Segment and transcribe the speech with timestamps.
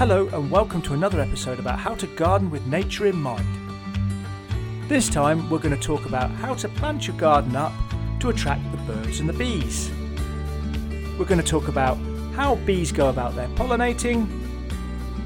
[0.00, 3.44] Hello, and welcome to another episode about how to garden with nature in mind.
[4.88, 7.74] This time, we're going to talk about how to plant your garden up
[8.20, 9.90] to attract the birds and the bees.
[11.18, 11.98] We're going to talk about
[12.34, 14.26] how bees go about their pollinating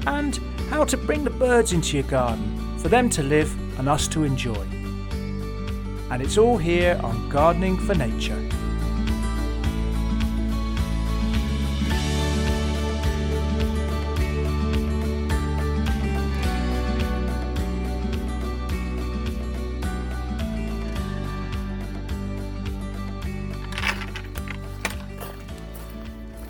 [0.07, 0.35] and
[0.69, 4.25] how to bring the birds into your garden for them to live and us to
[4.25, 4.67] enjoy.
[6.11, 8.45] And it's all here on Gardening for Nature.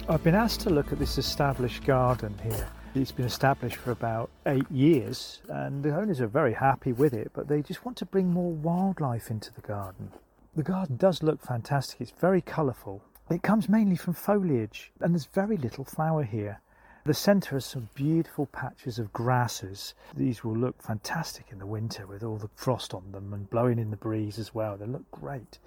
[0.08, 2.68] I've been asked to look at this established garden here.
[2.94, 7.31] It's been established for about eight years, and the owners are very happy with it,
[7.34, 10.12] but they just want to bring more wildlife into the garden.
[10.56, 13.02] The garden does look fantastic, it's very colourful.
[13.31, 16.62] It comes mainly from foliage, and there's very little flower here.
[17.06, 19.94] The centre has some beautiful patches of grasses.
[20.17, 23.78] These will look fantastic in the winter with all the frost on them and blowing
[23.78, 24.75] in the breeze as well.
[24.75, 25.59] They look great.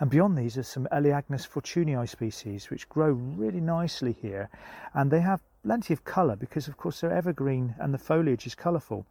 [0.00, 4.48] And beyond these are some Elaeagnus fortunei species which grow really nicely here
[4.94, 8.54] and they have plenty of colour because of course they're evergreen and the foliage is
[8.54, 9.04] colourful.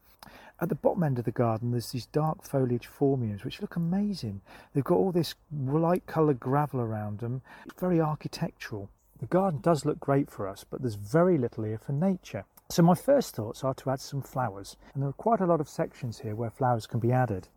[0.59, 4.41] At the bottom end of the garden, there's these dark foliage phormiums which look amazing.
[4.73, 7.43] They've got all this light coloured gravel around them,
[7.77, 8.89] very architectural.
[9.19, 12.43] The garden does look great for us, but there's very little here for nature.
[12.69, 15.61] So my first thoughts are to add some flowers, and there are quite a lot
[15.61, 17.47] of sections here where flowers can be added.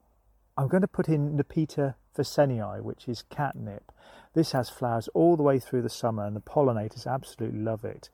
[0.56, 3.90] I'm going to put in Nepeta faassenii, which is catnip.
[4.34, 8.10] This has flowers all the way through the summer, and the pollinators absolutely love it.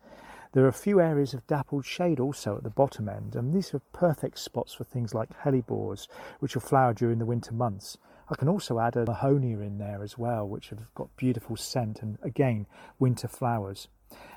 [0.52, 3.74] There are a few areas of dappled shade also at the bottom end, and these
[3.74, 6.06] are perfect spots for things like hellebores,
[6.38, 7.98] which will flower during the winter months.
[8.28, 12.00] I can also add a mahonia in there as well, which have got beautiful scent
[12.02, 12.66] and again
[12.98, 13.88] winter flowers.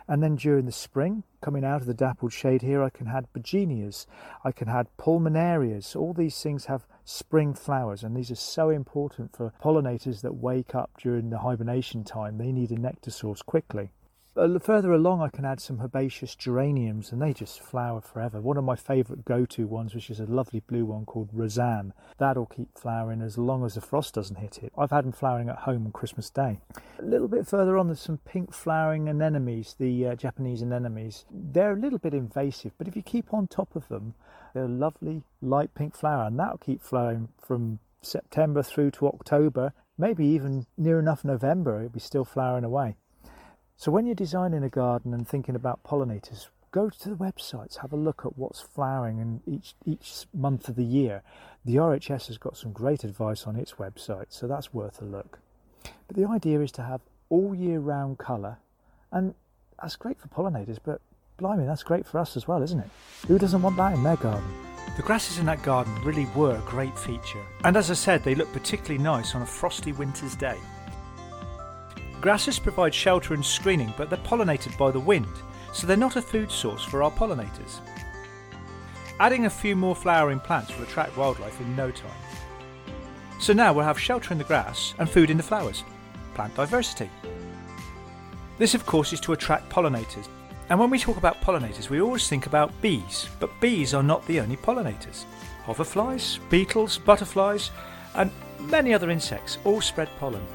[0.07, 3.31] And then during the spring, coming out of the dappled shade here, I can add
[3.33, 4.05] bergenias,
[4.43, 5.95] I can add pulmonarias.
[5.95, 10.73] All these things have spring flowers, and these are so important for pollinators that wake
[10.73, 12.37] up during the hibernation time.
[12.37, 13.91] They need a nectar source quickly.
[14.37, 18.39] Uh, further along, I can add some herbaceous geraniums, and they just flower forever.
[18.39, 22.45] One of my favourite go-to ones, which is a lovely blue one called Rozanne, that'll
[22.45, 24.71] keep flowering as long as the frost doesn't hit it.
[24.77, 26.59] I've had them flowering at home on Christmas Day.
[26.99, 31.25] A little bit further on, there's some pink flowering anemones, the uh, Japanese anemones.
[31.31, 34.13] They're a little bit invasive, but if you keep on top of them,
[34.53, 39.73] they're a lovely light pink flower, and that'll keep flowering from September through to October,
[39.97, 41.77] maybe even near enough November.
[41.77, 42.97] It'll be still flowering away.
[43.79, 47.93] So when you're designing a garden and thinking about pollinators, go to the websites, have
[47.93, 51.21] a look at what's flowering in each each month of the year.
[51.63, 55.37] The RHS has got some great advice on its website, so that's worth a look.
[56.07, 58.57] But the idea is to have all year round colour,
[59.11, 59.35] and
[59.79, 60.99] that's great for pollinators, but
[61.37, 62.89] blimey, that's great for us as well, isn't it?
[63.27, 64.49] Who doesn't want that in their garden?
[64.95, 68.33] The grasses in that garden really were a great feature, and as I said, they
[68.33, 70.57] look particularly nice on a frosty winter's day.
[72.21, 75.27] Grasses provide shelter and screening, but they're pollinated by the wind,
[75.71, 77.79] so they're not a food source for our pollinators.
[79.19, 82.11] Adding a few more flowering plants will attract wildlife in no time.
[83.39, 85.83] So now we'll have shelter in the grass and food in the flowers.
[86.33, 87.09] Plant diversity.
[88.57, 90.27] This, of course, is to attract pollinators.
[90.69, 94.25] And when we talk about pollinators, we always think about bees, but bees are not
[94.25, 95.25] the only pollinators.
[95.65, 97.71] Hoverflies, beetles, butterflies,
[98.15, 100.45] and many other insects all spread pollen.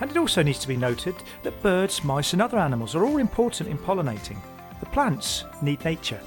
[0.00, 3.18] And it also needs to be noted that birds, mice, and other animals are all
[3.18, 4.38] important in pollinating.
[4.80, 6.20] The plants need nature.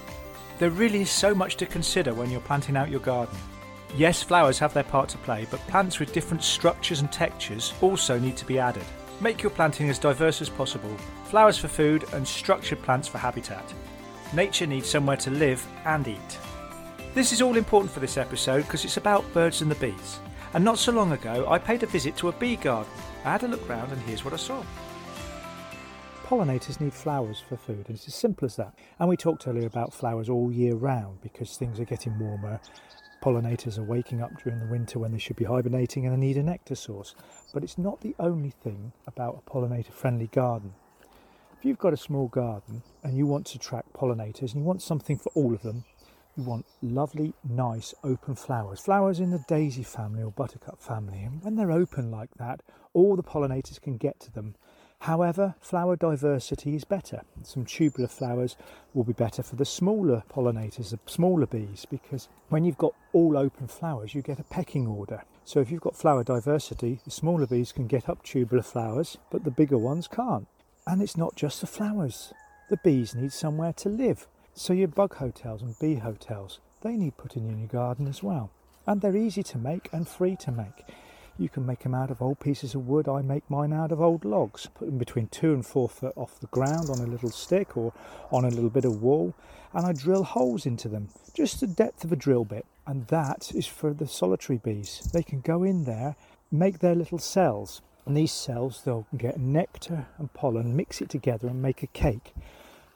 [0.60, 3.36] There really is so much to consider when you're planting out your garden.
[3.96, 8.20] Yes, flowers have their part to play, but plants with different structures and textures also
[8.20, 8.86] need to be added.
[9.22, 10.96] Make your planting as diverse as possible
[11.26, 13.74] flowers for food and structured plants for habitat.
[14.34, 16.38] Nature needs somewhere to live and eat.
[17.16, 20.20] This is all important for this episode because it's about birds and the bees.
[20.54, 22.92] And not so long ago, I paid a visit to a bee garden
[23.26, 24.62] I had a look round and here's what I saw.
[26.26, 28.74] Pollinators need flowers for food, and it's as simple as that.
[29.00, 32.60] And we talked earlier about flowers all year round because things are getting warmer.
[33.22, 36.38] Pollinators are waking up during the winter when they should be hibernating and they need
[36.38, 37.16] a nectar source.
[37.54, 40.74] But it's not the only thing about a pollinator friendly garden.
[41.58, 44.82] If you've got a small garden and you want to attract pollinators and you want
[44.82, 45.86] something for all of them,
[46.36, 48.80] you want lovely, nice, open flowers.
[48.80, 51.24] Flowers in the daisy family or buttercup family.
[51.24, 52.62] And when they're open like that,
[52.94, 54.56] all the pollinators can get to them.
[55.00, 57.24] However, flower diversity is better.
[57.44, 58.56] Some tubular flowers
[58.94, 63.38] will be better for the smaller pollinators, the smaller bees, because when you've got all
[63.38, 65.24] open flowers, you get a pecking order.
[65.44, 69.44] So if you've got flower diversity, the smaller bees can get up tubular flowers, but
[69.44, 70.48] the bigger ones can't.
[70.88, 72.34] And it's not just the flowers.
[72.70, 77.18] The bees need somewhere to live So your bug hotels and bee hotels, they need
[77.18, 78.52] putting in your garden as well.
[78.86, 80.86] And they're easy to make and free to make.
[81.40, 83.08] You can make them out of old pieces of wood.
[83.10, 84.68] I make mine out of old logs.
[84.76, 87.94] Put them between two and four foot off the ground on a little stick or
[88.32, 89.34] on a little bit of wall,
[89.74, 92.68] and I drill holes into them, just the depth of a drill bit.
[92.86, 95.10] And that is for the solitary bees.
[95.12, 96.16] They can go in there,
[96.52, 101.48] make their little cells, and these cells they'll get nectar and pollen, mix it together,
[101.48, 102.36] and make a cake.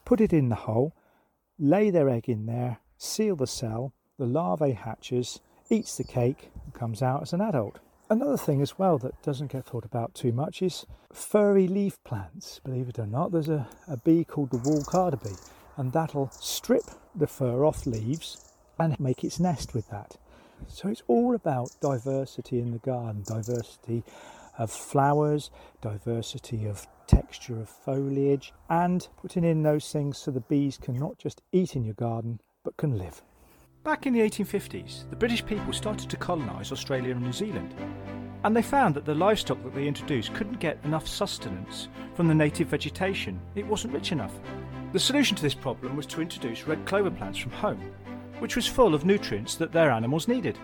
[0.06, 0.94] Put it in the hole,
[1.60, 3.94] lay their egg in there, seal the cell.
[4.18, 7.78] The larvae hatches, eats the cake, and comes out as an adult.
[8.10, 12.60] Another thing as well that doesn't get thought about too much is furry leaf plants.
[12.64, 15.36] Believe it or not, there's a, a bee called the wool carder bee,
[15.76, 20.18] and that'll strip the fur off leaves and make its nest with that.
[20.68, 24.04] So it's all about diversity in the garden, diversity
[24.58, 25.52] of flowers,
[25.82, 31.18] diversity of texture of foliage, and putting in those things so the bees can not
[31.18, 33.22] just eat in your garden but can live.
[33.84, 37.74] Back in the 1850s, the British people started to colonise Australia and New Zealand,
[38.44, 42.36] and they found that the livestock that they introduced couldn't get enough sustenance from the
[42.36, 43.40] native vegetation.
[43.56, 44.34] It wasn't rich enough.
[44.94, 47.82] The solution to this problem was to introduce red clover plants from home,
[48.40, 50.58] which was full of nutrients that their animals needed.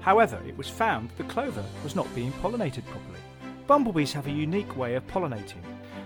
[0.00, 3.15] However, it was found the clover was not being pollinated properly.
[3.66, 5.62] Bumblebees have a unique way of pollinating.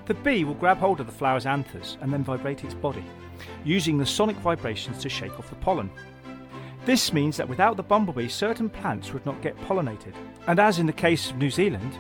[0.06, 3.04] The bee will grab hold of the flower's anthers and then vibrate its body,
[3.64, 5.90] using the sonic vibrations to shake off the pollen.
[6.86, 10.14] This means that without the bumblebee, certain plants would not get pollinated.
[10.46, 11.92] And as in the case of New Zealand,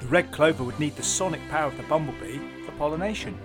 [0.00, 3.38] the red clover would need the sonic power of the bumblebee for pollination.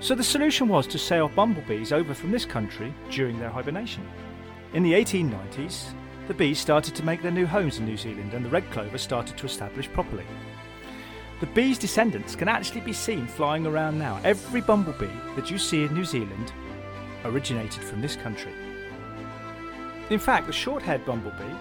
[0.00, 4.06] So the solution was to sail bumblebees over from this country during their hibernation.
[4.74, 5.94] In the 1890s,
[6.28, 8.98] the bees started to make their new homes in New Zealand and the red clover
[8.98, 10.24] started to establish properly.
[11.40, 14.20] The bees' descendants can actually be seen flying around now.
[14.22, 16.52] Every bumblebee that you see in New Zealand
[17.24, 18.52] originated from this country.
[20.10, 21.56] In fact, the short haired bumblebee,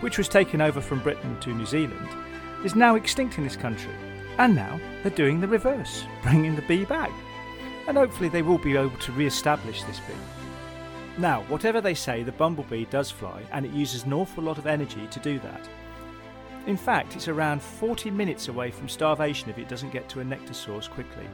[0.00, 2.08] which was taken over from Britain to New Zealand,
[2.64, 3.94] is now extinct in this country.
[4.38, 7.12] And now they're doing the reverse, bringing the bee back.
[7.86, 10.39] And hopefully they will be able to re establish this bee.
[11.20, 14.66] Now, whatever they say, the bumblebee does fly, and it uses an awful lot of
[14.66, 15.68] energy to do that.
[16.66, 20.24] In fact, it's around 40 minutes away from starvation if it doesn't get to a
[20.24, 21.28] nectar source quickly.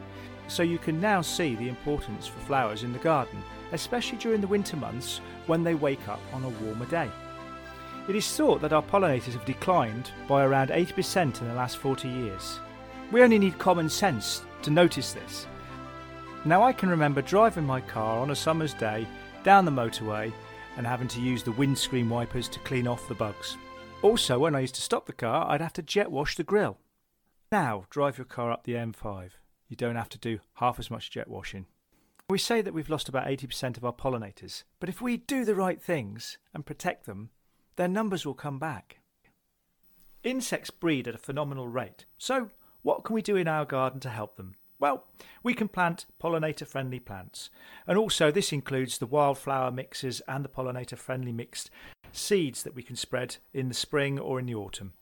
[0.48, 3.42] So you can now see the importance for flowers in the garden
[3.72, 7.10] especially during the winter months when they wake up on a warmer day.
[8.08, 12.08] It is thought that our pollinators have declined by around 80% in the last 40
[12.08, 12.60] years.
[13.10, 15.46] We only need common sense to notice this.
[16.44, 19.06] Now, I can remember driving my car on a summer's day
[19.46, 20.32] down the motorway
[20.76, 23.56] and having to use the windscreen wipers to clean off the bugs.
[24.02, 26.78] Also, when I used to stop the car, I'd have to jet wash the grill.
[27.52, 29.30] Now, drive your car up the M5.
[29.68, 31.66] You don't have to do half as much jet washing.
[32.28, 35.54] We say that we've lost about 80% of our pollinators, but if we do the
[35.54, 37.30] right things and protect them,
[37.76, 38.98] their numbers will come back.
[40.24, 42.50] Insects breed at a phenomenal rate, so
[42.82, 44.56] what can we do in our garden to help them?
[44.78, 45.04] Well,
[45.42, 47.50] we can plant pollinator friendly plants,
[47.86, 51.70] and also this includes the wildflower mixes and the pollinator friendly mixed
[52.12, 54.92] seeds that we can spread in the spring or in the autumn.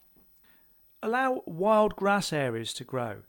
[1.03, 3.23] Allow wild grass areas to grow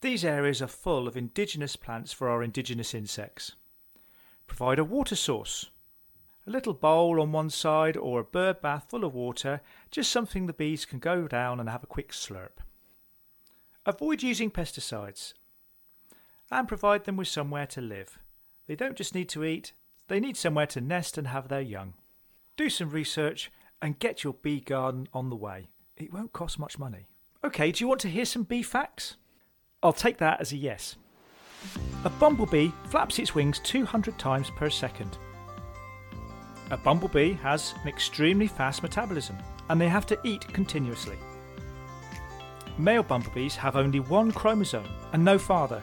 [0.00, 3.56] these areas are full of indigenous plants for our indigenous insects.
[4.46, 5.70] Provide a water source.
[6.46, 10.46] A little bowl on one side or a bird bath full of water, just something
[10.46, 12.62] the bees can go down and have a quick slurp.
[13.84, 15.34] Avoid using pesticides
[16.50, 18.18] and provide them with somewhere to live.
[18.66, 19.72] They don't just need to eat,
[20.08, 21.94] they need somewhere to nest and have their young.
[22.56, 23.50] Do some research
[23.80, 25.68] and get your bee garden on the way.
[25.96, 27.06] It won't cost much money.
[27.44, 29.16] Okay, do you want to hear some bee facts?
[29.82, 30.96] I'll take that as a yes.
[32.04, 35.18] A bumblebee flaps its wings 200 times per second.
[36.70, 39.36] A bumblebee has an extremely fast metabolism
[39.68, 41.16] and they have to eat continuously.
[42.76, 45.82] Male bumblebees have only one chromosome and no father.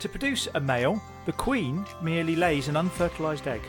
[0.00, 3.62] To produce a male, the queen merely lays an unfertilised egg.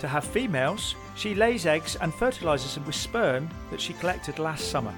[0.00, 4.70] To have females, she lays eggs and fertilises them with sperm that she collected last
[4.70, 4.94] summer.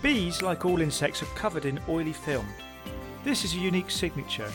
[0.00, 2.46] Bees, like all insects, are covered in oily film.
[3.24, 4.50] This is a unique signature,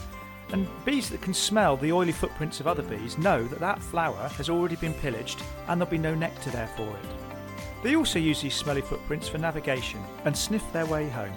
[0.52, 4.30] and bees that can smell the oily footprints of other bees know that that flower
[4.30, 7.84] has already been pillaged and there'll be no nectar there for it.
[7.84, 11.36] They also use these smelly footprints for navigation and sniff their way home.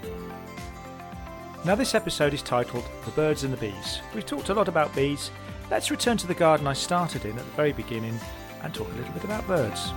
[1.62, 4.00] Now, this episode is titled The Birds and the Bees.
[4.14, 5.30] We've talked a lot about bees.
[5.70, 8.18] Let's return to the garden I started in at the very beginning
[8.62, 9.92] and talk a little bit about birds.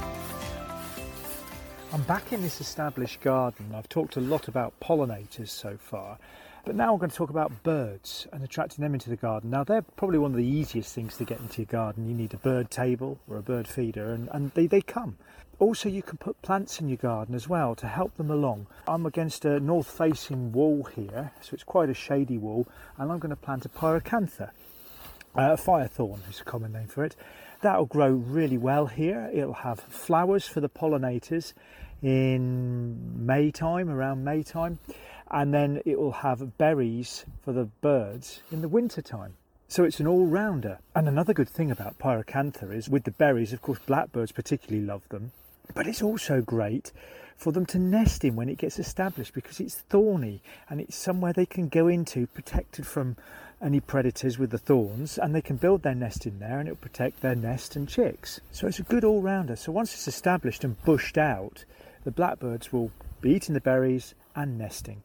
[1.94, 3.74] I'm back in this established garden.
[3.74, 6.18] I've talked a lot about pollinators so far,
[6.66, 9.50] But now I'm going to talk about birds and attracting them into the garden.
[9.50, 12.08] Now, they're probably one of the easiest things to get into your garden.
[12.08, 15.18] You need a bird table or a bird feeder, and, and they, they come.
[15.60, 18.68] Also, you can put plants in your garden as well to help them along.
[18.88, 22.66] I'm against a north facing wall here, so it's quite a shady wall,
[22.98, 24.52] and I'm going to plant a pyracantha.
[25.36, 27.16] Uh, firethorn is a common name for it.
[27.62, 29.30] That'll grow really well here.
[29.34, 31.54] It'll have flowers for the pollinators
[32.02, 34.80] in May time, around May time,
[35.34, 39.34] and then it will have berries for the birds in the winter time.
[39.68, 40.78] So it's an all rounder.
[40.96, 45.10] And another good thing about pyracantha is with the berries, of course, blackbirds particularly love
[45.10, 45.32] them,
[45.74, 46.92] but it's also great
[47.36, 51.34] for them to nest in when it gets established because it's thorny and it's somewhere
[51.34, 53.18] they can go into protected from
[53.60, 56.78] any predators with the thorns and they can build their nest in there and it'll
[56.78, 58.40] protect their nest and chicks.
[58.52, 59.56] So it's a good all rounder.
[59.56, 61.66] So once it's established and bushed out,
[62.04, 65.02] the blackbirds will be eating the berries and nesting.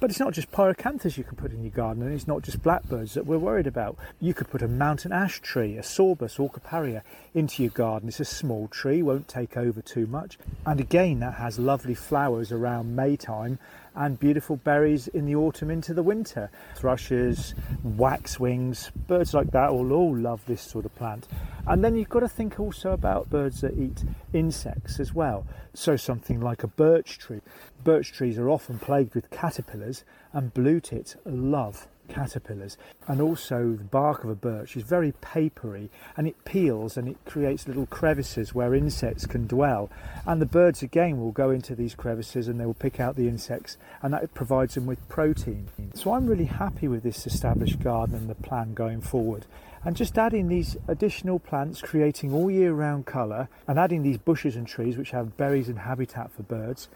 [0.00, 2.62] But it's not just pyracanthus you can put in your garden, and it's not just
[2.62, 3.96] blackbirds that we're worried about.
[4.20, 7.02] You could put a mountain ash tree, a sorbus or aucuparia,
[7.34, 8.08] into your garden.
[8.08, 12.52] It's a small tree, won't take over too much, and again that has lovely flowers
[12.52, 13.58] around May time
[13.98, 16.48] and beautiful berries in the autumn into the winter.
[16.76, 17.52] Thrushes,
[17.82, 21.26] waxwings, birds like that will all love this sort of plant.
[21.66, 25.44] And then you've got to think also about birds that eat insects as well.
[25.74, 27.40] So something like a birch tree.
[27.82, 32.76] Birch trees are often plagued with caterpillars, and blue tits love caterpillars.
[33.06, 37.16] And also, the bark of a birch is very papery and it peels and it
[37.24, 39.90] creates little crevices where insects can dwell.
[40.26, 43.28] And the birds again will go into these crevices and they will pick out the
[43.28, 45.68] insects, and that provides them with protein.
[45.94, 49.46] So, I'm really happy with this established garden and the plan going forward.
[49.84, 54.56] And just adding these additional plants, creating all year round colour, and adding these bushes
[54.56, 56.88] and trees which have berries and habitat for birds,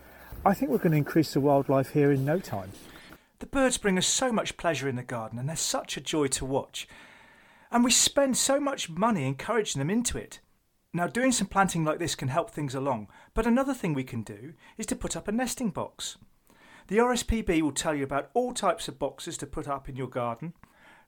[0.45, 2.73] I think we're going to increase the wildlife here in no time.
[3.43, 6.29] The birds bring us so much pleasure in the garden and they're such a joy
[6.29, 6.87] to watch.
[7.73, 10.39] And we spend so much money encouraging them into it.
[10.95, 14.23] Now, doing some planting like this can help things along, but another thing we can
[14.23, 16.19] do is to put up a nesting box.
[16.87, 20.07] The RSPB will tell you about all types of boxes to put up in your
[20.07, 20.53] garden,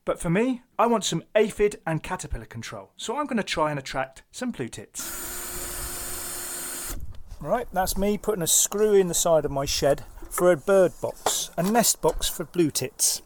[0.05, 3.71] but for me, I want some aphid and caterpillar control, so I'm going to try
[3.71, 6.99] and attract some blue tits.
[7.41, 10.03] Right, that's me putting a screw in the side of my shed
[10.35, 13.23] for a bird box, a nest box for blue tits.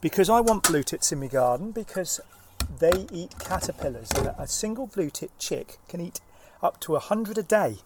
[0.00, 2.20] Because I want blue tits in my garden because
[2.80, 6.20] they eat caterpillars and a single blue tit chick can eat
[6.60, 7.76] up to a hundred a day.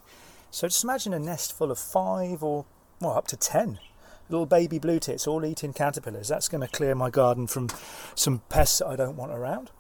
[0.51, 2.65] So just imagine a nest full of five or
[2.99, 3.79] well up to ten
[4.31, 6.29] little baby blue tits all eating caterpillars.
[6.29, 7.69] That's going to clear my garden from
[8.15, 9.71] some pests that I don't want around.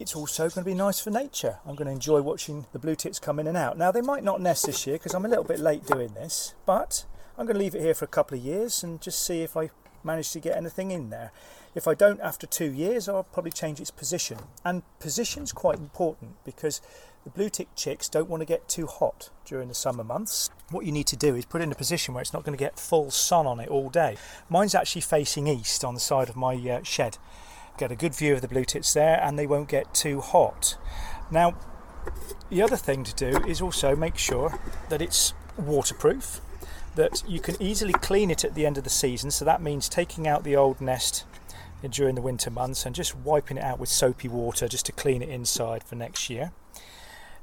[0.00, 1.58] It's also going to be nice for nature.
[1.66, 3.76] I'm going to enjoy watching the blue tits come in and out.
[3.76, 6.54] Now they might not nest this year because I'm a little bit late doing this,
[6.64, 7.04] but
[7.36, 9.56] I'm going to leave it here for a couple of years and just see if
[9.56, 9.70] I
[10.04, 11.32] manage to get anything in there.
[11.74, 14.38] If I don't after two years, I'll probably change its position.
[14.64, 16.80] And position's quite important because
[17.24, 20.48] the blue tit chicks don't want to get too hot during the summer months.
[20.70, 22.56] What you need to do is put it in a position where it's not going
[22.56, 24.16] to get full sun on it all day.
[24.48, 27.18] Mine's actually facing east on the side of my uh, shed.
[27.78, 30.76] Get a good view of the blue tits there and they won't get too hot.
[31.32, 31.56] Now,
[32.48, 36.40] the other thing to do is also make sure that it's waterproof
[36.94, 39.30] that you can easily clean it at the end of the season.
[39.30, 41.24] So that means taking out the old nest
[41.90, 45.22] during the winter months and just wiping it out with soapy water just to clean
[45.22, 46.52] it inside for next year.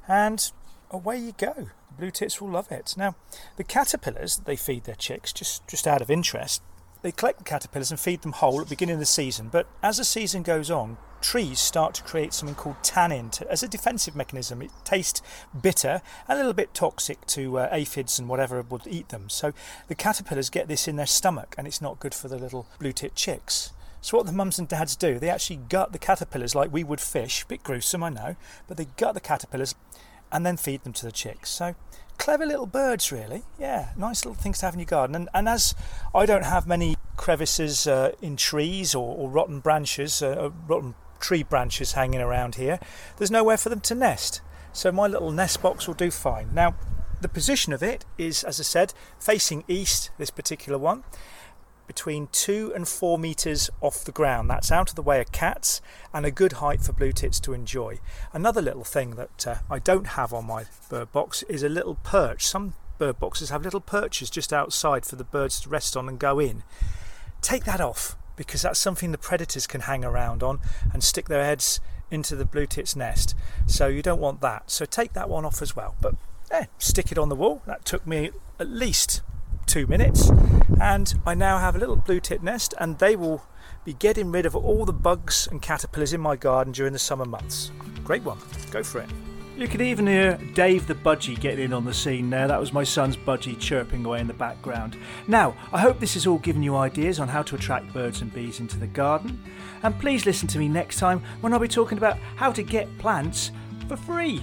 [0.08, 0.50] And
[0.90, 1.52] away you go.
[1.88, 2.94] The blue tits will love it.
[2.96, 3.14] Now,
[3.56, 6.62] the caterpillars, they feed their chicks just, just out of interest.
[7.02, 9.66] They collect the caterpillars and feed them whole at the beginning of the season, but
[9.82, 13.68] as the season goes on, trees start to create something called tannin to, as a
[13.68, 14.62] defensive mechanism.
[14.62, 15.20] It tastes
[15.60, 19.28] bitter, a little bit toxic to uh, aphids and whatever would eat them.
[19.28, 19.52] So
[19.88, 22.92] the caterpillars get this in their stomach, and it's not good for the little blue
[22.92, 23.72] tit chicks.
[24.00, 27.00] So what the mums and dads do, they actually gut the caterpillars like we would
[27.00, 27.42] fish.
[27.42, 29.74] A Bit gruesome, I know, but they gut the caterpillars
[30.32, 31.50] and then feed them to the chicks.
[31.50, 31.74] So
[32.18, 33.42] clever little birds, really.
[33.58, 35.14] Yeah, nice little things to have in your garden.
[35.14, 35.74] And, and as
[36.14, 40.94] I don't have many crevices uh, in trees or, or rotten branches, uh, uh rotten
[41.20, 42.78] tree branches hanging around here,
[43.16, 44.40] there's nowhere for them to nest.
[44.72, 46.54] So my little nest box will do fine.
[46.54, 46.74] Now,
[47.20, 51.04] the position of it is, as I said, facing east, this particular one,
[51.92, 54.48] between two and four metres off the ground.
[54.48, 55.82] That's out of the way of cats
[56.14, 57.98] and a good height for blue tits to enjoy.
[58.32, 61.96] Another little thing that uh, I don't have on my bird box is a little
[61.96, 62.46] perch.
[62.46, 66.18] Some bird boxes have little perches just outside for the birds to rest on and
[66.18, 66.62] go in.
[67.42, 70.60] Take that off because that's something the predators can hang around on
[70.94, 71.78] and stick their heads
[72.10, 73.34] into the blue tit's nest.
[73.66, 74.70] So you don't want that.
[74.70, 75.94] So take that one off as well.
[76.00, 76.14] But
[76.50, 77.60] eh, stick it on the wall.
[77.66, 79.20] That took me at least
[79.66, 80.30] two minutes,
[80.80, 83.44] and I now have a little blue tit nest, and they will
[83.84, 87.24] be getting rid of all the bugs and caterpillars in my garden during the summer
[87.24, 87.70] months.
[88.04, 88.38] Great one,
[88.70, 89.10] go for it.
[89.56, 92.48] You could even hear Dave the Budgie getting in on the scene there.
[92.48, 94.96] That was my son's Budgie chirping away in the background.
[95.28, 98.32] Now, I hope this has all given you ideas on how to attract birds and
[98.32, 99.42] bees into the garden.
[99.82, 102.96] And please listen to me next time when I'll be talking about how to get
[102.98, 103.50] plants
[103.88, 104.42] for free.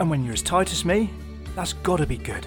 [0.00, 1.10] And when you're as tight as me,
[1.54, 2.46] that's gotta be good.